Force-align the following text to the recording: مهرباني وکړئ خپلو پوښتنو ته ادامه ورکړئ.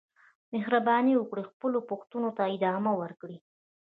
مهرباني 0.53 1.13
وکړئ 1.17 1.43
خپلو 1.51 1.77
پوښتنو 1.89 2.29
ته 2.37 2.43
ادامه 2.55 2.91
ورکړئ. 3.01 3.37